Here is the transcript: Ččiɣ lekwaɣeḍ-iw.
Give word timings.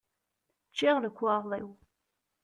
Ččiɣ 0.71 0.95
lekwaɣeḍ-iw. 0.99 1.69